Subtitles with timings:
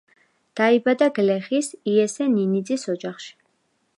[0.59, 3.33] დაიბადა გლეხის, იესე ნინიძის ოჯახში.